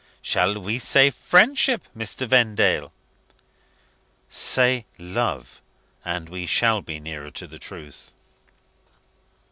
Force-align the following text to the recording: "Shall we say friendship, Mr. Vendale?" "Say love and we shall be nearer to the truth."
"Shall 0.23 0.59
we 0.59 0.79
say 0.79 1.11
friendship, 1.11 1.87
Mr. 1.95 2.27
Vendale?" 2.27 2.91
"Say 4.29 4.87
love 4.97 5.61
and 6.03 6.27
we 6.27 6.47
shall 6.47 6.81
be 6.81 6.99
nearer 6.99 7.29
to 7.29 7.45
the 7.45 7.59
truth." 7.59 8.11